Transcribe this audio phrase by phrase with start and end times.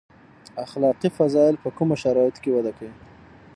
[0.65, 2.93] اخلاقي فضایل په کومو شرایطو کې وده کوي.